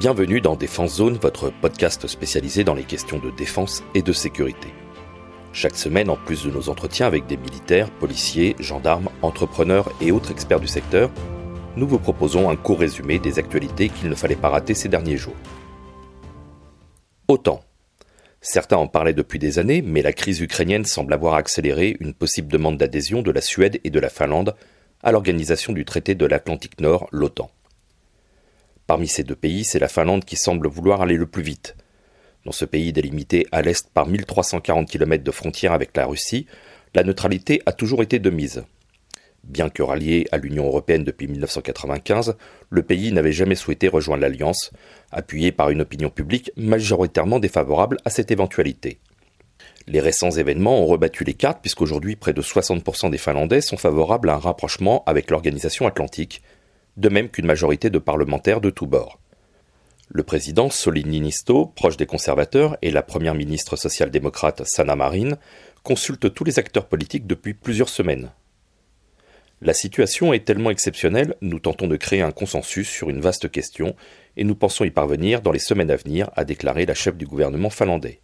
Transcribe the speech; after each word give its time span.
Bienvenue 0.00 0.40
dans 0.40 0.56
Défense 0.56 0.94
Zone, 0.94 1.18
votre 1.18 1.50
podcast 1.50 2.06
spécialisé 2.06 2.64
dans 2.64 2.72
les 2.72 2.84
questions 2.84 3.18
de 3.18 3.30
défense 3.30 3.84
et 3.94 4.00
de 4.00 4.14
sécurité. 4.14 4.68
Chaque 5.52 5.76
semaine, 5.76 6.08
en 6.08 6.16
plus 6.16 6.42
de 6.42 6.50
nos 6.50 6.70
entretiens 6.70 7.06
avec 7.06 7.26
des 7.26 7.36
militaires, 7.36 7.90
policiers, 7.90 8.56
gendarmes, 8.58 9.10
entrepreneurs 9.20 9.92
et 10.00 10.10
autres 10.10 10.30
experts 10.30 10.60
du 10.60 10.68
secteur, 10.68 11.10
nous 11.76 11.86
vous 11.86 11.98
proposons 11.98 12.48
un 12.48 12.56
court 12.56 12.78
résumé 12.78 13.18
des 13.18 13.38
actualités 13.38 13.90
qu'il 13.90 14.08
ne 14.08 14.14
fallait 14.14 14.36
pas 14.36 14.48
rater 14.48 14.72
ces 14.72 14.88
derniers 14.88 15.18
jours. 15.18 15.36
Autant. 17.28 17.60
Certains 18.40 18.78
en 18.78 18.86
parlaient 18.86 19.12
depuis 19.12 19.38
des 19.38 19.58
années, 19.58 19.82
mais 19.82 20.00
la 20.00 20.14
crise 20.14 20.40
ukrainienne 20.40 20.86
semble 20.86 21.12
avoir 21.12 21.34
accéléré 21.34 21.98
une 22.00 22.14
possible 22.14 22.50
demande 22.50 22.78
d'adhésion 22.78 23.20
de 23.20 23.32
la 23.32 23.42
Suède 23.42 23.78
et 23.84 23.90
de 23.90 24.00
la 24.00 24.08
Finlande 24.08 24.56
à 25.02 25.12
l'organisation 25.12 25.74
du 25.74 25.84
traité 25.84 26.14
de 26.14 26.24
l'Atlantique 26.24 26.80
Nord, 26.80 27.06
l'OTAN. 27.12 27.50
Parmi 28.90 29.06
ces 29.06 29.22
deux 29.22 29.36
pays, 29.36 29.62
c'est 29.62 29.78
la 29.78 29.86
Finlande 29.86 30.24
qui 30.24 30.34
semble 30.34 30.66
vouloir 30.66 31.00
aller 31.00 31.14
le 31.14 31.28
plus 31.28 31.44
vite. 31.44 31.76
Dans 32.44 32.50
ce 32.50 32.64
pays 32.64 32.92
délimité 32.92 33.46
à 33.52 33.62
l'est 33.62 33.88
par 33.88 34.08
1340 34.08 34.88
km 34.88 35.22
de 35.22 35.30
frontière 35.30 35.72
avec 35.72 35.96
la 35.96 36.06
Russie, 36.06 36.46
la 36.96 37.04
neutralité 37.04 37.62
a 37.66 37.72
toujours 37.72 38.02
été 38.02 38.18
de 38.18 38.30
mise. 38.30 38.64
Bien 39.44 39.68
que 39.68 39.84
rallié 39.84 40.26
à 40.32 40.38
l'Union 40.38 40.66
européenne 40.66 41.04
depuis 41.04 41.28
1995, 41.28 42.36
le 42.68 42.82
pays 42.82 43.12
n'avait 43.12 43.30
jamais 43.30 43.54
souhaité 43.54 43.86
rejoindre 43.86 44.22
l'Alliance, 44.22 44.72
appuyé 45.12 45.52
par 45.52 45.70
une 45.70 45.82
opinion 45.82 46.10
publique 46.10 46.50
majoritairement 46.56 47.38
défavorable 47.38 47.98
à 48.04 48.10
cette 48.10 48.32
éventualité. 48.32 48.98
Les 49.86 50.00
récents 50.00 50.32
événements 50.32 50.82
ont 50.82 50.86
rebattu 50.86 51.22
les 51.22 51.34
cartes 51.34 51.60
puisqu'aujourd'hui 51.60 52.16
près 52.16 52.32
de 52.32 52.42
60% 52.42 53.08
des 53.08 53.18
Finlandais 53.18 53.60
sont 53.60 53.76
favorables 53.76 54.30
à 54.30 54.34
un 54.34 54.38
rapprochement 54.38 55.04
avec 55.06 55.30
l'organisation 55.30 55.86
atlantique, 55.86 56.42
de 56.96 57.08
même 57.08 57.28
qu'une 57.28 57.46
majorité 57.46 57.90
de 57.90 57.98
parlementaires 57.98 58.60
de 58.60 58.70
tous 58.70 58.86
bords. 58.86 59.18
Le 60.08 60.24
président 60.24 60.70
Solin 60.70 61.02
Niinisto, 61.06 61.66
proche 61.66 61.96
des 61.96 62.06
conservateurs, 62.06 62.76
et 62.82 62.90
la 62.90 63.02
première 63.02 63.34
ministre 63.34 63.76
social-démocrate 63.76 64.62
Sanna 64.66 64.96
Marin 64.96 65.36
consultent 65.84 66.34
tous 66.34 66.44
les 66.44 66.58
acteurs 66.58 66.86
politiques 66.86 67.26
depuis 67.26 67.54
plusieurs 67.54 67.88
semaines. 67.88 68.32
La 69.62 69.74
situation 69.74 70.32
est 70.32 70.44
tellement 70.44 70.70
exceptionnelle, 70.70 71.36
nous 71.42 71.60
tentons 71.60 71.86
de 71.86 71.96
créer 71.96 72.22
un 72.22 72.32
consensus 72.32 72.88
sur 72.88 73.10
une 73.10 73.20
vaste 73.20 73.50
question, 73.50 73.94
et 74.36 74.42
nous 74.44 74.54
pensons 74.54 74.84
y 74.84 74.90
parvenir 74.90 75.42
dans 75.42 75.52
les 75.52 75.58
semaines 75.58 75.90
à 75.90 75.96
venir, 75.96 76.30
a 76.34 76.44
déclaré 76.44 76.86
la 76.86 76.94
chef 76.94 77.16
du 77.16 77.26
gouvernement 77.26 77.70
finlandais. 77.70 78.20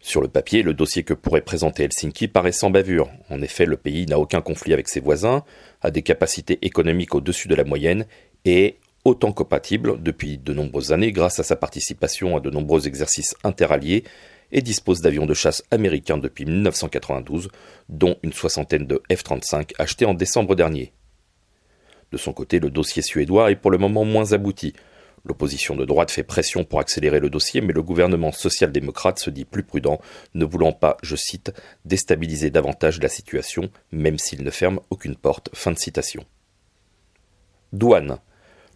Sur 0.00 0.20
le 0.20 0.28
papier, 0.28 0.62
le 0.62 0.74
dossier 0.74 1.02
que 1.02 1.14
pourrait 1.14 1.40
présenter 1.40 1.84
Helsinki 1.84 2.28
paraît 2.28 2.52
sans 2.52 2.70
bavure. 2.70 3.10
En 3.30 3.42
effet, 3.42 3.66
le 3.66 3.76
pays 3.76 4.06
n'a 4.06 4.18
aucun 4.18 4.40
conflit 4.40 4.72
avec 4.72 4.88
ses 4.88 5.00
voisins, 5.00 5.44
a 5.82 5.90
des 5.90 6.02
capacités 6.02 6.58
économiques 6.62 7.14
au-dessus 7.14 7.48
de 7.48 7.54
la 7.54 7.64
moyenne 7.64 8.06
et 8.44 8.64
est 8.64 8.78
autant 9.04 9.32
compatible 9.32 10.02
depuis 10.02 10.38
de 10.38 10.52
nombreuses 10.52 10.92
années 10.92 11.12
grâce 11.12 11.40
à 11.40 11.42
sa 11.42 11.56
participation 11.56 12.36
à 12.36 12.40
de 12.40 12.50
nombreux 12.50 12.86
exercices 12.86 13.34
interalliés 13.42 14.04
et 14.52 14.62
dispose 14.62 15.00
d'avions 15.00 15.26
de 15.26 15.34
chasse 15.34 15.62
américains 15.70 16.18
depuis 16.18 16.44
1992, 16.44 17.48
dont 17.88 18.16
une 18.22 18.32
soixantaine 18.32 18.86
de 18.86 19.02
F-35 19.10 19.72
achetés 19.78 20.06
en 20.06 20.14
décembre 20.14 20.54
dernier. 20.54 20.92
De 22.12 22.16
son 22.16 22.32
côté, 22.32 22.58
le 22.58 22.70
dossier 22.70 23.02
suédois 23.02 23.50
est 23.50 23.56
pour 23.56 23.70
le 23.70 23.78
moment 23.78 24.04
moins 24.04 24.32
abouti. 24.32 24.72
L'opposition 25.28 25.76
de 25.76 25.84
droite 25.84 26.10
fait 26.10 26.22
pression 26.22 26.64
pour 26.64 26.80
accélérer 26.80 27.20
le 27.20 27.28
dossier, 27.28 27.60
mais 27.60 27.74
le 27.74 27.82
gouvernement 27.82 28.32
social-démocrate 28.32 29.18
se 29.18 29.28
dit 29.28 29.44
plus 29.44 29.62
prudent, 29.62 30.00
ne 30.32 30.46
voulant 30.46 30.72
pas, 30.72 30.96
je 31.02 31.16
cite, 31.16 31.52
déstabiliser 31.84 32.48
davantage 32.48 32.98
la 32.98 33.10
situation, 33.10 33.70
même 33.92 34.18
s'il 34.18 34.42
ne 34.42 34.50
ferme 34.50 34.80
aucune 34.88 35.16
porte. 35.16 35.50
Fin 35.52 35.72
de 35.72 35.78
citation. 35.78 36.24
Douane. 37.74 38.18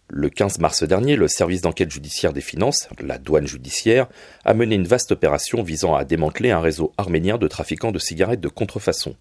Le 0.09 0.29
15 0.29 0.59
mars 0.59 0.83
dernier, 0.83 1.15
le 1.15 1.27
service 1.27 1.61
d'enquête 1.61 1.89
judiciaire 1.89 2.33
des 2.33 2.41
finances, 2.41 2.87
la 2.99 3.17
douane 3.17 3.47
judiciaire, 3.47 4.07
a 4.45 4.53
mené 4.53 4.75
une 4.75 4.85
vaste 4.85 5.11
opération 5.11 5.63
visant 5.63 5.95
à 5.95 6.05
démanteler 6.05 6.51
un 6.51 6.59
réseau 6.59 6.93
arménien 6.97 7.39
de 7.39 7.47
trafiquants 7.47 7.91
de 7.91 7.97
cigarettes 7.97 8.41
de 8.41 8.47
contrefaçon. 8.47 9.15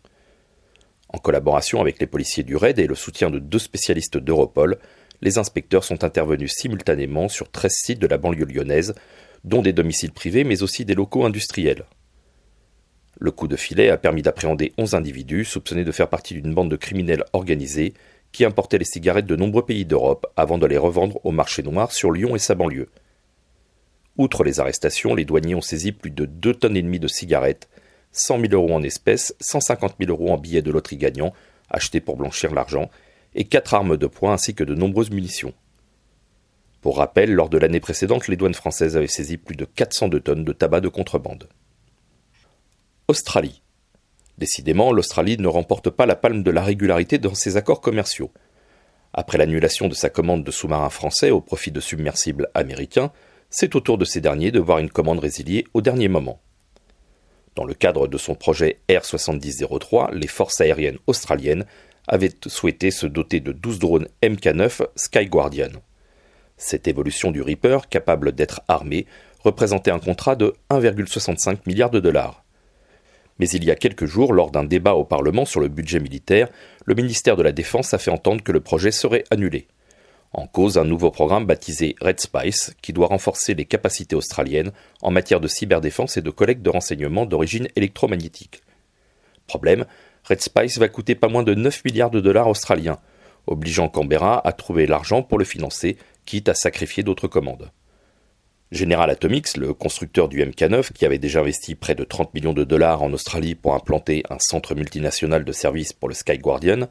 En 1.08 1.18
collaboration 1.18 1.80
avec 1.80 1.98
les 1.98 2.06
policiers 2.06 2.42
du 2.42 2.56
RAID 2.56 2.78
et 2.78 2.86
le 2.86 2.94
soutien 2.94 3.30
de 3.30 3.38
deux 3.38 3.58
spécialistes 3.58 4.18
d'Europol, 4.18 4.78
les 5.22 5.38
inspecteurs 5.38 5.84
sont 5.84 6.04
intervenus 6.04 6.52
simultanément 6.52 7.28
sur 7.28 7.50
13 7.50 7.72
sites 7.72 7.98
de 8.00 8.06
la 8.08 8.18
banlieue 8.18 8.44
lyonnaise, 8.44 8.94
dont 9.44 9.62
des 9.62 9.72
domiciles 9.72 10.12
privés 10.12 10.44
mais 10.44 10.62
aussi 10.62 10.84
des 10.84 10.94
locaux 10.94 11.24
industriels. 11.24 11.84
Le 13.18 13.30
coup 13.30 13.46
de 13.46 13.56
filet 13.56 13.88
a 13.88 13.96
permis 13.96 14.22
d'appréhender 14.22 14.72
11 14.78 14.94
individus 14.94 15.44
soupçonnés 15.44 15.84
de 15.84 15.92
faire 15.92 16.08
partie 16.08 16.34
d'une 16.34 16.52
bande 16.52 16.70
de 16.70 16.76
criminels 16.76 17.24
organisés 17.32 17.94
qui 18.32 18.44
importaient 18.44 18.78
les 18.78 18.84
cigarettes 18.84 19.26
de 19.26 19.36
nombreux 19.36 19.64
pays 19.64 19.84
d'Europe 19.84 20.26
avant 20.36 20.58
de 20.58 20.66
les 20.66 20.78
revendre 20.78 21.20
au 21.24 21.30
marché 21.30 21.62
noir 21.62 21.92
sur 21.92 22.10
Lyon 22.10 22.34
et 22.34 22.40
sa 22.40 22.54
banlieue. 22.54 22.88
Outre 24.18 24.42
les 24.42 24.58
arrestations, 24.58 25.14
les 25.14 25.24
douaniers 25.24 25.54
ont 25.54 25.60
saisi 25.60 25.92
plus 25.92 26.10
de 26.10 26.24
2 26.24 26.54
tonnes 26.54 26.76
et 26.76 26.82
demie 26.82 26.98
de 26.98 27.08
cigarettes, 27.08 27.68
100 28.12 28.40
000 28.40 28.52
euros 28.54 28.74
en 28.74 28.82
espèces, 28.82 29.34
150 29.40 29.96
000 30.00 30.10
euros 30.10 30.32
en 30.32 30.38
billets 30.38 30.62
de 30.62 30.70
loterie 30.70 30.96
gagnants, 30.96 31.32
achetés 31.70 32.00
pour 32.00 32.16
blanchir 32.16 32.52
l'argent, 32.52 32.90
et 33.34 33.44
quatre 33.44 33.74
armes 33.74 33.96
de 33.96 34.06
poing 34.06 34.32
ainsi 34.32 34.54
que 34.54 34.64
de 34.64 34.74
nombreuses 34.74 35.10
munitions. 35.10 35.54
Pour 36.80 36.96
rappel, 36.96 37.32
lors 37.32 37.48
de 37.48 37.58
l'année 37.58 37.80
précédente, 37.80 38.28
les 38.28 38.36
douanes 38.36 38.54
françaises 38.54 38.96
avaient 38.96 39.06
saisi 39.06 39.36
plus 39.36 39.54
de 39.54 39.64
402 39.64 40.20
tonnes 40.20 40.44
de 40.44 40.52
tabac 40.52 40.80
de 40.80 40.88
contrebande. 40.88 41.48
Australie. 43.08 43.62
Décidément, 44.38 44.92
l'Australie 44.92 45.36
ne 45.38 45.46
remporte 45.46 45.90
pas 45.90 46.06
la 46.06 46.16
palme 46.16 46.42
de 46.42 46.50
la 46.50 46.62
régularité 46.62 47.18
dans 47.18 47.34
ses 47.34 47.56
accords 47.56 47.80
commerciaux. 47.80 48.32
Après 49.12 49.38
l'annulation 49.38 49.88
de 49.88 49.94
sa 49.94 50.10
commande 50.10 50.42
de 50.42 50.50
sous-marins 50.50 50.90
français 50.90 51.30
au 51.30 51.40
profit 51.40 51.70
de 51.70 51.80
submersibles 51.80 52.48
américains, 52.54 53.12
c'est 53.50 53.76
au 53.76 53.80
tour 53.80 53.98
de 53.98 54.06
ces 54.06 54.20
derniers 54.20 54.50
de 54.50 54.58
voir 54.58 54.78
une 54.78 54.90
commande 54.90 55.18
résiliée 55.18 55.66
au 55.74 55.82
dernier 55.82 56.08
moment. 56.08 56.40
Dans 57.54 57.64
le 57.64 57.74
cadre 57.74 58.08
de 58.08 58.16
son 58.16 58.34
projet 58.34 58.80
R7003, 58.88 60.14
les 60.14 60.26
forces 60.26 60.62
aériennes 60.62 60.98
australiennes 61.06 61.66
avait 62.08 62.32
souhaité 62.46 62.90
se 62.90 63.06
doter 63.06 63.40
de 63.40 63.52
12 63.52 63.78
drones 63.78 64.08
MK9 64.22 64.86
Sky 64.96 65.26
Guardian. 65.26 65.70
Cette 66.56 66.88
évolution 66.88 67.30
du 67.30 67.42
Reaper, 67.42 67.88
capable 67.88 68.32
d'être 68.32 68.62
armé, 68.68 69.06
représentait 69.40 69.90
un 69.90 69.98
contrat 69.98 70.36
de 70.36 70.54
1,65 70.70 71.58
milliard 71.66 71.90
de 71.90 72.00
dollars. 72.00 72.44
Mais 73.38 73.48
il 73.48 73.64
y 73.64 73.70
a 73.70 73.74
quelques 73.74 74.06
jours, 74.06 74.32
lors 74.32 74.50
d'un 74.50 74.64
débat 74.64 74.94
au 74.94 75.04
Parlement 75.04 75.44
sur 75.44 75.60
le 75.60 75.68
budget 75.68 76.00
militaire, 76.00 76.48
le 76.84 76.94
ministère 76.94 77.36
de 77.36 77.42
la 77.42 77.52
Défense 77.52 77.94
a 77.94 77.98
fait 77.98 78.10
entendre 78.10 78.42
que 78.42 78.52
le 78.52 78.60
projet 78.60 78.92
serait 78.92 79.24
annulé. 79.30 79.66
En 80.32 80.46
cause, 80.46 80.78
un 80.78 80.84
nouveau 80.84 81.10
programme 81.10 81.44
baptisé 81.44 81.94
Red 82.00 82.20
Spice, 82.20 82.74
qui 82.80 82.92
doit 82.92 83.08
renforcer 83.08 83.54
les 83.54 83.64
capacités 83.64 84.16
australiennes 84.16 84.72
en 85.02 85.10
matière 85.10 85.40
de 85.40 85.48
cyberdéfense 85.48 86.16
et 86.16 86.22
de 86.22 86.30
collecte 86.30 86.62
de 86.62 86.70
renseignements 86.70 87.26
d'origine 87.26 87.68
électromagnétique. 87.76 88.62
Problème, 89.46 89.84
Red 90.28 90.40
Spice 90.40 90.78
va 90.78 90.88
coûter 90.88 91.14
pas 91.14 91.28
moins 91.28 91.42
de 91.42 91.54
9 91.54 91.84
milliards 91.84 92.10
de 92.10 92.20
dollars 92.20 92.48
australiens, 92.48 92.98
obligeant 93.46 93.88
Canberra 93.88 94.46
à 94.46 94.52
trouver 94.52 94.86
l'argent 94.86 95.22
pour 95.22 95.38
le 95.38 95.44
financer, 95.44 95.96
quitte 96.26 96.48
à 96.48 96.54
sacrifier 96.54 97.02
d'autres 97.02 97.28
commandes. 97.28 97.70
General 98.70 99.10
Atomics, 99.10 99.56
le 99.56 99.74
constructeur 99.74 100.28
du 100.28 100.42
MK9, 100.42 100.92
qui 100.92 101.04
avait 101.04 101.18
déjà 101.18 101.40
investi 101.40 101.74
près 101.74 101.94
de 101.94 102.04
30 102.04 102.32
millions 102.32 102.54
de 102.54 102.64
dollars 102.64 103.02
en 103.02 103.12
Australie 103.12 103.54
pour 103.54 103.74
implanter 103.74 104.22
un 104.30 104.38
centre 104.38 104.74
multinational 104.74 105.44
de 105.44 105.52
services 105.52 105.92
pour 105.92 106.08
le 106.08 106.14
Sky 106.14 106.38
Guardian, 106.38 106.88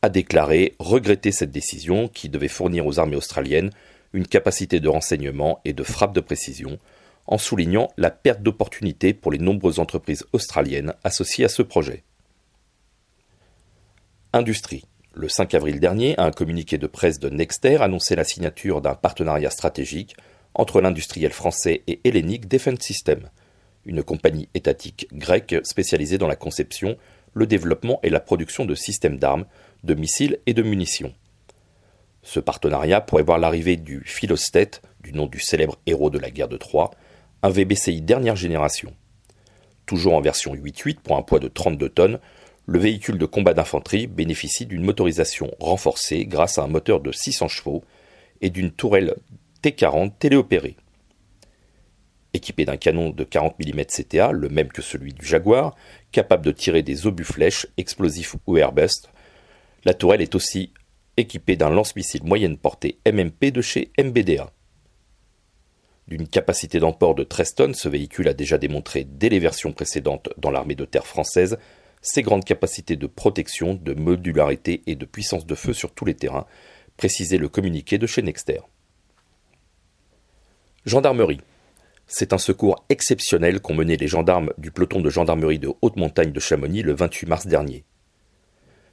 a 0.00 0.08
déclaré 0.08 0.74
regretter 0.78 1.30
cette 1.30 1.50
décision 1.50 2.08
qui 2.08 2.28
devait 2.28 2.48
fournir 2.48 2.86
aux 2.86 2.98
armées 2.98 3.16
australiennes 3.16 3.70
une 4.14 4.26
capacité 4.26 4.80
de 4.80 4.88
renseignement 4.88 5.60
et 5.64 5.72
de 5.72 5.82
frappe 5.82 6.14
de 6.14 6.20
précision, 6.20 6.78
en 7.26 7.38
soulignant 7.38 7.88
la 7.96 8.10
perte 8.10 8.42
d'opportunités 8.42 9.14
pour 9.14 9.32
les 9.32 9.38
nombreuses 9.38 9.80
entreprises 9.80 10.24
australiennes 10.32 10.94
associées 11.04 11.44
à 11.44 11.48
ce 11.48 11.62
projet. 11.62 12.04
Industrie. 14.34 14.86
Le 15.12 15.28
5 15.28 15.52
avril 15.52 15.78
dernier, 15.78 16.18
un 16.18 16.30
communiqué 16.30 16.78
de 16.78 16.86
presse 16.86 17.18
de 17.18 17.28
Nexter 17.28 17.82
annonçait 17.82 18.16
la 18.16 18.24
signature 18.24 18.80
d'un 18.80 18.94
partenariat 18.94 19.50
stratégique 19.50 20.16
entre 20.54 20.80
l'industriel 20.80 21.32
français 21.32 21.82
et 21.86 22.00
Hellenic 22.04 22.48
Defense 22.48 22.80
System, 22.80 23.28
une 23.84 24.02
compagnie 24.02 24.48
étatique 24.54 25.06
grecque 25.12 25.56
spécialisée 25.64 26.16
dans 26.16 26.28
la 26.28 26.36
conception, 26.36 26.96
le 27.34 27.46
développement 27.46 28.00
et 28.02 28.08
la 28.08 28.20
production 28.20 28.64
de 28.64 28.74
systèmes 28.74 29.18
d'armes, 29.18 29.44
de 29.84 29.92
missiles 29.92 30.38
et 30.46 30.54
de 30.54 30.62
munitions. 30.62 31.12
Ce 32.22 32.40
partenariat 32.40 33.02
pourrait 33.02 33.24
voir 33.24 33.38
l'arrivée 33.38 33.76
du 33.76 34.02
Philostet, 34.06 34.70
du 35.02 35.12
nom 35.12 35.26
du 35.26 35.40
célèbre 35.40 35.76
héros 35.84 36.08
de 36.08 36.18
la 36.18 36.30
guerre 36.30 36.48
de 36.48 36.56
Troie, 36.56 36.92
un 37.42 37.50
VBCI 37.50 38.00
dernière 38.00 38.36
génération. 38.36 38.94
Toujours 39.84 40.14
en 40.14 40.22
version 40.22 40.54
8.8 40.54 41.00
pour 41.00 41.18
un 41.18 41.22
poids 41.22 41.38
de 41.38 41.48
32 41.48 41.90
tonnes, 41.90 42.18
le 42.66 42.78
véhicule 42.78 43.18
de 43.18 43.26
combat 43.26 43.54
d'infanterie 43.54 44.06
bénéficie 44.06 44.66
d'une 44.66 44.84
motorisation 44.84 45.50
renforcée 45.58 46.26
grâce 46.26 46.58
à 46.58 46.62
un 46.62 46.68
moteur 46.68 47.00
de 47.00 47.10
600 47.10 47.48
chevaux 47.48 47.82
et 48.40 48.50
d'une 48.50 48.70
tourelle 48.70 49.16
T40 49.62 50.12
téléopérée. 50.18 50.76
Équipé 52.34 52.64
d'un 52.64 52.76
canon 52.76 53.10
de 53.10 53.24
40 53.24 53.56
mm 53.58 53.84
CTA, 53.84 54.32
le 54.32 54.48
même 54.48 54.68
que 54.68 54.80
celui 54.80 55.12
du 55.12 55.26
Jaguar, 55.26 55.74
capable 56.12 56.44
de 56.44 56.52
tirer 56.52 56.82
des 56.82 57.06
obus 57.06 57.24
flèches, 57.24 57.66
explosifs 57.76 58.36
ou 58.46 58.56
airburst, 58.56 59.10
la 59.84 59.92
tourelle 59.92 60.22
est 60.22 60.34
aussi 60.34 60.72
équipée 61.16 61.56
d'un 61.56 61.70
lance-missile 61.70 62.24
moyenne 62.24 62.56
portée 62.56 62.98
MMP 63.06 63.50
de 63.50 63.60
chez 63.60 63.90
MBDA. 63.98 64.50
D'une 66.08 66.26
capacité 66.26 66.78
d'emport 66.78 67.14
de 67.14 67.22
13 67.22 67.54
tonnes, 67.54 67.74
ce 67.74 67.88
véhicule 67.88 68.28
a 68.28 68.34
déjà 68.34 68.58
démontré 68.58 69.04
dès 69.04 69.28
les 69.28 69.38
versions 69.38 69.72
précédentes 69.72 70.30
dans 70.38 70.50
l'armée 70.50 70.74
de 70.74 70.84
terre 70.84 71.06
française 71.06 71.58
ses 72.02 72.22
grandes 72.22 72.44
capacités 72.44 72.96
de 72.96 73.06
protection, 73.06 73.74
de 73.74 73.94
modularité 73.94 74.82
et 74.86 74.96
de 74.96 75.04
puissance 75.06 75.46
de 75.46 75.54
feu 75.54 75.72
sur 75.72 75.92
tous 75.92 76.04
les 76.04 76.14
terrains, 76.14 76.46
précisait 76.96 77.38
le 77.38 77.48
communiqué 77.48 77.96
de 77.96 78.06
chez 78.06 78.22
Nexter. 78.22 78.60
Gendarmerie. 80.84 81.40
C'est 82.08 82.32
un 82.32 82.38
secours 82.38 82.84
exceptionnel 82.88 83.60
qu'ont 83.60 83.74
mené 83.74 83.96
les 83.96 84.08
gendarmes 84.08 84.52
du 84.58 84.70
peloton 84.72 85.00
de 85.00 85.08
gendarmerie 85.08 85.60
de 85.60 85.72
haute 85.80 85.96
montagne 85.96 86.32
de 86.32 86.40
Chamonix 86.40 86.82
le 86.82 86.92
28 86.92 87.26
mars 87.26 87.46
dernier. 87.46 87.84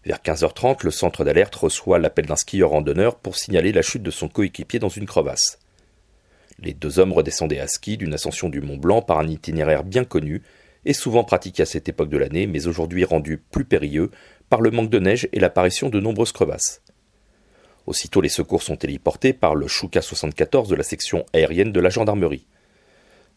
Vers 0.05 0.19
15h30, 0.19 0.85
le 0.85 0.91
centre 0.91 1.25
d'alerte 1.25 1.55
reçoit 1.55 1.99
l'appel 1.99 2.27
d'un 2.27 2.35
skieur 2.35 2.69
randonneur 2.69 3.15
pour 3.15 3.35
signaler 3.35 3.73
la 3.73 3.81
chute 3.81 4.03
de 4.03 4.11
son 4.11 4.29
coéquipier 4.29 4.79
dans 4.79 4.87
une 4.87 5.07
crevasse. 5.07 5.59
Les 6.59 6.73
deux 6.73 6.99
hommes 6.99 7.11
redescendaient 7.11 7.59
à 7.59 7.67
ski 7.67 7.97
d'une 7.97 8.13
ascension 8.13 8.49
du 8.49 8.61
Mont 8.61 8.77
Blanc 8.77 9.01
par 9.01 9.19
un 9.19 9.27
itinéraire 9.27 9.83
bien 9.83 10.05
connu 10.05 10.41
et 10.85 10.93
souvent 10.93 11.23
pratiqué 11.23 11.63
à 11.63 11.65
cette 11.65 11.89
époque 11.89 12.09
de 12.09 12.17
l'année, 12.17 12.47
mais 12.47 12.67
aujourd'hui 12.67 13.03
rendu 13.03 13.37
plus 13.37 13.65
périlleux 13.65 14.11
par 14.49 14.61
le 14.61 14.71
manque 14.71 14.89
de 14.89 14.99
neige 14.99 15.27
et 15.33 15.39
l'apparition 15.39 15.89
de 15.89 15.99
nombreuses 15.99 16.31
crevasses. 16.31 16.81
Aussitôt 17.85 18.21
les 18.21 18.29
secours 18.29 18.61
sont 18.61 18.75
téléportés 18.75 19.33
par 19.33 19.55
le 19.55 19.67
Chouka 19.67 20.01
74 20.01 20.69
de 20.69 20.75
la 20.75 20.83
section 20.83 21.25
aérienne 21.33 21.71
de 21.71 21.79
la 21.79 21.89
gendarmerie. 21.89 22.45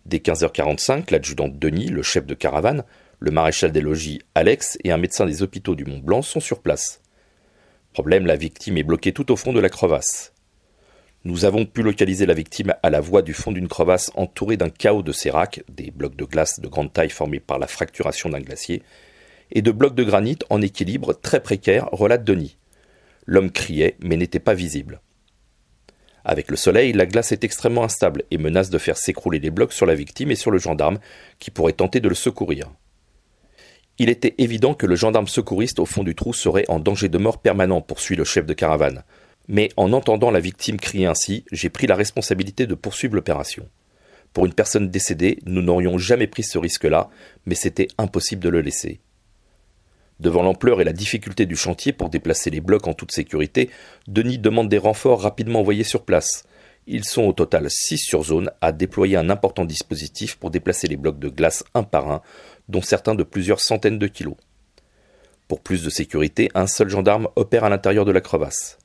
Dès 0.05 0.19
15h45, 0.19 1.11
l'adjudant 1.11 1.49
Denis, 1.49 1.89
le 1.89 2.03
chef 2.03 2.27
de 2.27 2.35
caravane, 2.35 2.85
le 3.19 3.31
maréchal 3.31 3.73
des 3.73 3.81
logis 3.81 4.21
Alex 4.35 4.79
et 4.85 4.91
un 4.91 4.99
médecin 4.99 5.27
des 5.27 5.43
hôpitaux 5.43 5.75
du 5.75 5.85
Mont 5.85 6.01
Blanc 6.01 6.23
sont 6.23 6.41
sur 6.41 6.61
place. 6.61 7.01
Problème, 7.93 8.27
la 8.27 8.37
victime 8.37 8.79
est 8.79 8.83
bloquée 8.83 9.13
tout 9.13 9.31
au 9.31 9.37
fond 9.37 9.53
de 9.53 9.61
la 9.61 9.69
crevasse. 9.69 10.33
Nous 11.25 11.45
avons 11.45 11.67
pu 11.67 11.83
localiser 11.83 12.27
la 12.27 12.35
victime 12.35 12.75
à 12.83 12.91
la 12.91 13.01
voie 13.01 13.23
du 13.23 13.33
fond 13.33 13.53
d'une 13.53 13.69
crevasse 13.69 14.11
entourée 14.17 14.57
d'un 14.57 14.71
chaos 14.71 15.05
de 15.05 15.13
sérac, 15.13 15.63
des 15.69 15.93
blocs 15.93 16.17
de 16.17 16.25
glace 16.25 16.59
de 16.59 16.67
grande 16.67 16.93
taille 16.93 17.11
formés 17.11 17.39
par 17.39 17.61
la 17.61 17.69
fracturation 17.69 18.29
d'un 18.29 18.41
glacier, 18.41 18.83
et 19.53 19.63
de 19.63 19.71
blocs 19.71 19.95
de 19.95 20.03
granit 20.03 20.39
en 20.51 20.61
équilibre 20.61 21.13
très 21.13 21.41
précaire, 21.41 21.89
relate 21.93 22.25
Denis. 22.25 22.57
L'homme 23.25 23.53
criait, 23.53 23.97
mais 24.03 24.17
n'était 24.17 24.41
pas 24.41 24.55
visible. 24.55 25.01
Avec 26.25 26.51
le 26.51 26.57
soleil, 26.57 26.93
la 26.93 27.07
glace 27.07 27.31
est 27.31 27.45
extrêmement 27.45 27.85
instable 27.85 28.25
et 28.33 28.39
menace 28.39 28.71
de 28.71 28.79
faire 28.79 28.97
s'écrouler 28.97 29.39
les 29.39 29.51
blocs 29.51 29.73
sur 29.73 29.87
la 29.87 29.95
victime 29.95 30.33
et 30.33 30.37
sur 30.37 30.51
le 30.51 30.59
gendarme, 30.59 30.99
qui 31.39 31.53
pourrait 31.53 31.73
tenter 31.73 32.01
de 32.01 32.09
le 32.09 32.17
secourir. 32.17 32.69
Il 33.99 34.09
était 34.09 34.35
évident 34.39 34.75
que 34.75 34.87
le 34.87 34.97
gendarme 34.97 35.29
secouriste 35.29 35.79
au 35.79 35.87
fond 35.87 36.03
du 36.03 36.17
trou 36.17 36.33
serait 36.33 36.65
en 36.67 36.81
danger 36.81 37.09
de 37.09 37.19
mort 37.19 37.41
permanent, 37.41 37.81
poursuit 37.81 38.17
le 38.17 38.25
chef 38.25 38.45
de 38.45 38.55
caravane 38.55 39.05
mais 39.49 39.71
en 39.77 39.93
entendant 39.93 40.31
la 40.31 40.41
victime 40.41 40.79
crier 40.79 41.07
ainsi, 41.07 41.45
j'ai 41.53 41.71
pris 41.71 41.87
la 41.87 41.97
responsabilité 41.97 42.67
de 42.67 42.75
poursuivre 42.75 43.15
l'opération. 43.15 43.69
Pour 44.33 44.47
une 44.47 44.55
personne 44.55 44.89
décédée, 44.89 45.39
nous 45.45 45.63
n'aurions 45.63 45.99
jamais 45.99 46.27
pris 46.27 46.43
ce 46.43 46.59
risque-là, 46.59 47.11
mais 47.45 47.55
c'était 47.55 47.89
impossible 47.99 48.43
de 48.43 48.49
le 48.49 48.61
laisser. 48.61 49.01
Devant 50.21 50.43
l'ampleur 50.43 50.81
et 50.81 50.85
la 50.85 50.93
difficulté 50.93 51.47
du 51.47 51.57
chantier 51.57 51.93
pour 51.93 52.09
déplacer 52.09 52.49
les 52.49 52.61
blocs 52.61 52.87
en 52.87 52.95
toute 52.95 53.13
sécurité, 53.13 53.71
Denis 54.07 54.39
demande 54.39 54.69
des 54.69 54.79
renforts 54.79 55.23
rapidement 55.23 55.61
envoyés 55.61 55.85
sur 55.85 56.05
place. 56.05 56.45
Ils 56.87 57.05
sont 57.05 57.23
au 57.23 57.33
total 57.33 57.69
six 57.71 57.99
sur 57.99 58.23
zone 58.23 58.51
à 58.61 58.73
déployer 58.73 59.17
un 59.17 59.31
important 59.31 59.65
dispositif 59.65 60.37
pour 60.37 60.51
déplacer 60.51 60.87
les 60.87 60.97
blocs 60.97 61.19
de 61.19 61.29
glace 61.29 61.65
un 61.75 61.83
par 61.83 62.11
un, 62.11 62.23
dont 62.69 62.83
certains 62.83 63.15
de 63.15 63.23
plusieurs 63.23 63.61
centaines 63.61 63.99
de 63.99 64.07
kilos. 64.07 64.37
Pour 65.49 65.61
plus 65.61 65.83
de 65.83 65.91
sécurité, 65.91 66.51
un 66.55 66.67
seul 66.67 66.89
gendarme 66.89 67.29
opère 67.37 67.65
à 67.65 67.69
l'intérieur 67.69 68.05
de 68.05 68.13
la 68.13 68.21
crevasse. 68.21 68.79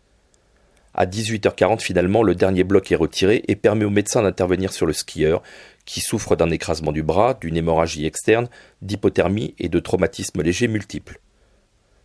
À 0.94 1.06
18h40, 1.06 1.80
finalement, 1.80 2.24
le 2.24 2.36
dernier 2.36 2.64
bloc 2.64 2.92
est 2.92 2.96
retiré 2.96 3.44
et 3.48 3.56
permet 3.56 3.86
au 3.86 3.90
médecin 3.90 4.24
d'intervenir 4.24 4.74
sur 4.74 4.86
le 4.86 4.94
skieur, 4.94 5.44
qui 5.86 6.02
souffre 6.02 6.36
d'un 6.36 6.50
écrasement 6.50 6.92
du 6.92 7.04
bras, 7.04 7.36
d'une 7.36 7.56
hémorragie 7.56 8.06
externe, 8.06 8.50
d'hypothermie 8.82 9.54
et 9.60 9.70
de 9.70 9.80
traumatismes 9.80 10.42
légers 10.42 10.68
multiples. 10.68 11.20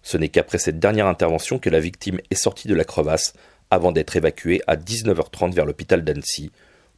Ce 0.03 0.17
n'est 0.17 0.29
qu'après 0.29 0.59
cette 0.59 0.79
dernière 0.79 1.07
intervention 1.07 1.59
que 1.59 1.71
la 1.71 1.81
victime 1.81 2.21
est 2.31 2.37
sortie 2.37 2.69
de 2.69 2.75
la 2.75 2.85
crevasse, 2.85 3.35
avant 3.71 3.93
d'être 3.93 4.17
évacuée 4.17 4.61
à 4.67 4.77
19h30 4.77 5.55
vers 5.55 5.65
l'hôpital 5.65 6.05
d'Annecy, 6.05 6.53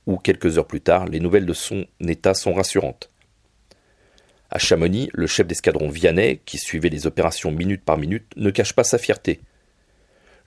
où 0.07 0.17
quelques 0.17 0.59
heures 0.59 0.67
plus 0.67 0.81
tard, 0.81 1.07
les 1.07 1.21
nouvelles 1.21 1.47
de 1.47 1.53
son 1.53 1.87
état 2.01 2.35
sont 2.35 2.55
rassurantes. 2.55 3.11
À 4.51 4.59
Chamonix, 4.59 5.09
le 5.13 5.27
chef 5.27 5.47
d'escadron 5.47 5.89
Vianney, 5.89 6.41
qui 6.45 6.59
suivait 6.59 6.89
les 6.89 7.07
opérations 7.07 7.51
minute 7.51 7.85
par 7.85 7.99
minute, 7.99 8.27
ne 8.37 8.51
cache 8.51 8.73
pas 8.73 8.85
sa 8.85 8.99
fierté. 8.99 9.41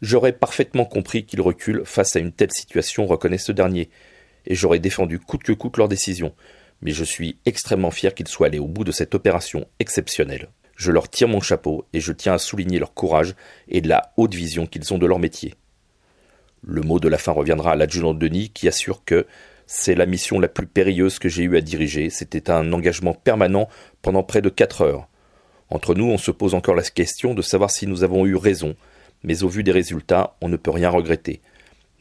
J'aurais 0.02 0.34
parfaitement 0.34 0.86
compris 0.86 1.26
qu'ils 1.26 1.42
reculent 1.42 1.86
face 1.86 2.16
à 2.16 2.20
une 2.20 2.32
telle 2.32 2.52
situation, 2.52 3.08
reconnaît 3.08 3.38
ce 3.38 3.52
dernier, 3.52 3.90
et 4.46 4.56
j'aurais 4.56 4.80
défendu 4.80 5.20
coûte 5.20 5.44
que 5.44 5.54
coûte 5.54 5.78
leur 5.78 5.88
décision. 5.88 6.34
Mais 6.82 6.92
je 6.92 7.04
suis 7.04 7.38
extrêmement 7.46 7.92
fier 7.92 8.14
qu'ils 8.14 8.28
soient 8.28 8.48
allés 8.48 8.60
au 8.60 8.68
bout 8.68 8.84
de 8.84 8.92
cette 8.92 9.16
opération 9.16 9.68
exceptionnelle. 9.80 10.50
Je 10.76 10.92
leur 10.92 11.10
tire 11.10 11.28
mon 11.28 11.42
chapeau 11.42 11.86
et 11.94 12.00
je 12.00 12.14
tiens 12.14 12.36
à 12.36 12.38
souligner 12.38 12.78
leur 12.78 12.94
courage 12.94 13.36
et 13.68 13.82
la 13.82 14.14
haute 14.16 14.36
vision 14.36 14.68
qu'ils 14.68 14.94
ont 14.94 15.00
de 15.00 15.08
leur 15.08 15.18
métier. 15.18 15.56
Le 16.62 16.82
mot 16.82 17.00
de 17.00 17.08
la 17.08 17.18
fin 17.18 17.32
reviendra 17.32 17.72
à 17.72 17.76
l'adjudant 17.76 18.14
Denis 18.14 18.50
qui 18.50 18.68
assure 18.68 19.04
que 19.04 19.26
c'est 19.66 19.96
la 19.96 20.06
mission 20.06 20.40
la 20.40 20.48
plus 20.48 20.68
périlleuse 20.68 21.18
que 21.18 21.30
j'ai 21.30 21.44
eue 21.44 21.58
à 21.58 21.62
diriger. 21.62 22.12
C'était 22.12 22.52
un 22.52 22.72
engagement 22.74 23.14
permanent 23.14 23.68
pendant 24.04 24.24
près 24.24 24.42
de 24.42 24.50
quatre 24.50 24.82
heures. 24.82 25.08
Entre 25.70 25.96
nous, 25.96 26.06
on 26.06 26.18
se 26.18 26.32
pose 26.32 26.54
encore 26.54 26.76
la 26.76 26.84
question 26.84 27.34
de 27.34 27.42
savoir 27.42 27.72
si 27.72 27.88
nous 27.88 28.04
avons 28.04 28.26
eu 28.26 28.36
raison, 28.36 28.76
mais 29.24 29.44
au 29.44 29.50
vu 29.50 29.64
des 29.64 29.72
résultats, 29.72 30.36
on 30.42 30.50
ne 30.50 30.58
peut 30.58 30.72
rien 30.72 30.90
regretter. 30.90 31.42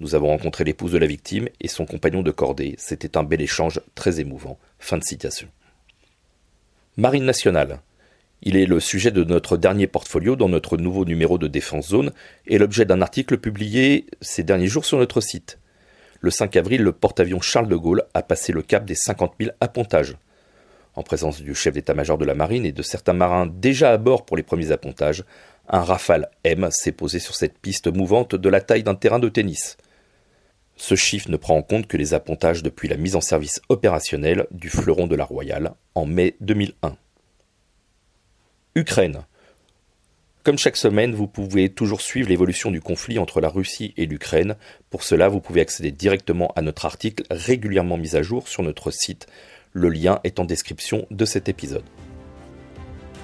Nous 0.01 0.15
avons 0.15 0.29
rencontré 0.29 0.65
l'épouse 0.65 0.93
de 0.93 0.99
la 0.99 1.07
victime 1.07 1.49
et 1.61 1.69
son 1.69 1.87
compagnon 1.87 2.23
de 2.23 2.31
cordée. 2.31 2.75
C'était 2.79 3.17
un 3.17 3.23
bel 3.23 3.41
échange 3.41 3.81
très 3.95 4.21
émouvant. 4.21 4.59
Fin 4.79 4.99
de 4.99 5.05
citation. 5.05 5.49
Marine 6.99 7.25
nationale. 7.25 7.81
Il 8.43 8.57
est 8.57 8.67
le 8.67 8.81
sujet 8.81 9.11
de 9.11 9.25
notre 9.25 9.57
dernier 9.57 9.87
portfolio 9.87 10.37
dans 10.37 10.51
notre 10.51 10.77
nouveau 10.77 11.07
numéro 11.07 11.39
de 11.39 11.49
Défense 11.49 11.89
Zone 11.89 12.13
et 12.47 12.59
l'objet 12.59 12.85
d'un 12.85 13.01
article 13.01 13.39
publié 13.39 14.07
ces 14.21 14.43
derniers 14.43 14.67
jours 14.67 14.85
sur 14.85 14.99
notre 14.99 15.23
site. 15.23 15.59
Le 16.21 16.31
5 16.31 16.57
avril, 16.57 16.83
le 16.83 16.93
porte-avions 16.93 17.41
Charles 17.41 17.69
de 17.69 17.77
Gaulle 17.77 18.05
a 18.13 18.23
passé 18.23 18.53
le 18.53 18.63
cap 18.63 18.85
des 18.85 18.95
50 18.95 19.35
000 19.41 19.53
appontages. 19.61 20.17
En 20.95 21.03
présence 21.03 21.43
du 21.43 21.55
chef 21.55 21.75
d'état-major 21.75 22.19
de 22.19 22.25
la 22.25 22.35
marine 22.35 22.67
et 22.67 22.73
de 22.73 22.83
certains 22.83 23.13
marins 23.13 23.47
déjà 23.47 23.93
à 23.93 23.99
bord 23.99 24.25
pour 24.25 24.37
les 24.37 24.43
premiers 24.43 24.73
appontages, 24.73 25.25
un 25.69 25.83
Rafale 25.83 26.31
M 26.45 26.69
s'est 26.71 26.93
posé 26.93 27.19
sur 27.19 27.35
cette 27.35 27.59
piste 27.59 27.89
mouvante 27.89 28.35
de 28.35 28.49
la 28.49 28.61
taille 28.61 28.83
d'un 28.83 28.95
terrain 28.95 29.19
de 29.19 29.29
tennis. 29.29 29.77
Ce 30.77 30.95
chiffre 30.95 31.31
ne 31.31 31.37
prend 31.37 31.57
en 31.57 31.63
compte 31.63 31.87
que 31.87 31.97
les 31.97 32.15
appontages 32.15 32.63
depuis 32.63 32.89
la 32.89 32.97
mise 32.97 33.17
en 33.17 33.21
service 33.21 33.61
opérationnelle 33.69 34.47
du 34.51 34.69
fleuron 34.69 35.07
de 35.07 35.17
la 35.17 35.25
Royale 35.25 35.73
en 35.95 36.07
mai 36.07 36.37
2001. 36.41 36.97
Ukraine. 38.75 39.25
Comme 40.45 40.59
chaque 40.59 40.77
semaine, 40.77 41.15
vous 41.15 41.27
pouvez 41.27 41.71
toujours 41.71 42.03
suivre 42.03 42.29
l'évolution 42.29 42.71
du 42.71 42.81
conflit 42.81 43.19
entre 43.19 43.41
la 43.41 43.49
Russie 43.49 43.95
et 43.97 44.07
l'Ukraine. 44.07 44.55
Pour 44.91 45.03
cela, 45.03 45.29
vous 45.29 45.41
pouvez 45.41 45.63
accéder 45.63 45.91
directement 45.91 46.53
à 46.55 46.63
notre 46.63 46.85
article 46.85 47.25
régulièrement 47.31 47.97
mis 47.97 48.15
à 48.15 48.23
jour 48.23 48.47
sur 48.47 48.63
notre 48.63 48.93
site. 48.93 49.27
Le 49.73 49.89
lien 49.89 50.21
est 50.23 50.39
en 50.39 50.45
description 50.45 51.07
de 51.11 51.25
cet 51.25 51.49
épisode. 51.49 51.85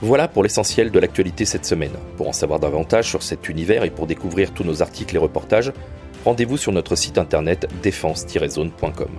Voilà 0.05 0.27
pour 0.27 0.43
l'essentiel 0.43 0.91
de 0.91 0.99
l'actualité 0.99 1.45
cette 1.45 1.65
semaine. 1.65 1.93
Pour 2.17 2.29
en 2.29 2.33
savoir 2.33 2.59
davantage 2.59 3.09
sur 3.09 3.23
cet 3.23 3.49
univers 3.49 3.85
et 3.85 3.91
pour 3.91 4.09
découvrir 4.09 4.53
tous 4.53 4.65
nos 4.65 4.83
articles 4.83 5.15
et 5.15 5.19
reportages, 5.19 5.73
rendez-vous 6.25 6.57
sur 6.57 6.73
notre 6.73 6.97
site 6.97 7.19
internet 7.19 7.69
défense-zone.com. 7.85 9.11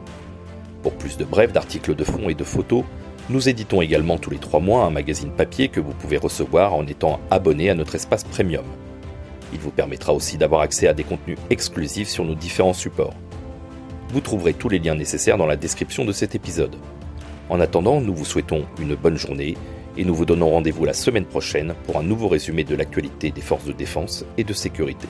Pour 0.81 0.93
plus 0.95 1.15
de 1.15 1.23
brefs, 1.23 1.53
d'articles 1.53 1.95
de 1.95 2.03
fond 2.03 2.27
et 2.27 2.33
de 2.33 2.43
photos, 2.43 2.83
nous 3.29 3.47
éditons 3.47 3.81
également 3.81 4.17
tous 4.17 4.29
les 4.29 4.39
trois 4.39 4.59
mois 4.59 4.83
un 4.83 4.89
magazine 4.89 5.31
papier 5.31 5.69
que 5.69 5.79
vous 5.79 5.93
pouvez 5.93 6.17
recevoir 6.17 6.73
en 6.73 6.85
étant 6.85 7.21
abonné 7.31 7.69
à 7.69 7.75
notre 7.75 7.95
espace 7.95 8.25
premium. 8.25 8.65
Il 9.53 9.59
vous 9.59 9.71
permettra 9.71 10.13
aussi 10.13 10.37
d'avoir 10.37 10.59
accès 10.59 10.89
à 10.89 10.93
des 10.93 11.05
contenus 11.05 11.37
exclusifs 11.49 12.09
sur 12.09 12.25
nos 12.25 12.35
différents 12.35 12.73
supports. 12.73 13.15
Vous 14.09 14.19
trouverez 14.19 14.53
tous 14.53 14.67
les 14.67 14.79
liens 14.79 14.95
nécessaires 14.95 15.37
dans 15.37 15.47
la 15.47 15.55
description 15.55 16.03
de 16.03 16.11
cet 16.11 16.35
épisode. 16.35 16.75
En 17.49 17.61
attendant, 17.61 18.01
nous 18.01 18.13
vous 18.13 18.25
souhaitons 18.25 18.65
une 18.81 18.95
bonne 18.95 19.17
journée 19.17 19.55
et 19.97 20.05
nous 20.05 20.15
vous 20.15 20.25
donnons 20.25 20.49
rendez-vous 20.49 20.85
la 20.85 20.93
semaine 20.93 21.25
prochaine 21.25 21.73
pour 21.85 21.97
un 21.97 22.03
nouveau 22.03 22.27
résumé 22.27 22.63
de 22.63 22.75
l'actualité 22.75 23.31
des 23.31 23.41
forces 23.41 23.65
de 23.65 23.73
défense 23.73 24.25
et 24.37 24.43
de 24.43 24.53
sécurité. 24.53 25.07